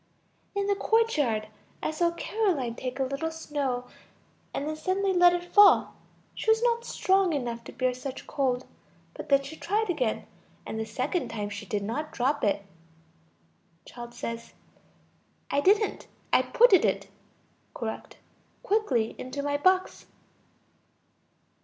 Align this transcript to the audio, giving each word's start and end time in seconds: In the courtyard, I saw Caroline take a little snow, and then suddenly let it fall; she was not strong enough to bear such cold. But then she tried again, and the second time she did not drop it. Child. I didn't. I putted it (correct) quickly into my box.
In 0.55 0.65
the 0.65 0.73
courtyard, 0.73 1.47
I 1.83 1.91
saw 1.91 2.09
Caroline 2.09 2.73
take 2.73 2.99
a 2.99 3.03
little 3.03 3.29
snow, 3.29 3.85
and 4.51 4.67
then 4.67 4.75
suddenly 4.75 5.13
let 5.13 5.31
it 5.31 5.43
fall; 5.53 5.93
she 6.33 6.49
was 6.49 6.63
not 6.63 6.83
strong 6.85 7.33
enough 7.33 7.63
to 7.65 7.71
bear 7.71 7.93
such 7.93 8.25
cold. 8.25 8.65
But 9.13 9.29
then 9.29 9.43
she 9.43 9.55
tried 9.57 9.91
again, 9.91 10.25
and 10.65 10.79
the 10.79 10.85
second 10.87 11.29
time 11.29 11.51
she 11.51 11.67
did 11.67 11.83
not 11.83 12.11
drop 12.13 12.43
it. 12.43 12.65
Child. 13.85 14.15
I 15.51 15.61
didn't. 15.61 16.07
I 16.33 16.41
putted 16.41 16.83
it 16.83 17.07
(correct) 17.75 18.17
quickly 18.63 19.13
into 19.19 19.43
my 19.43 19.55
box. 19.55 20.07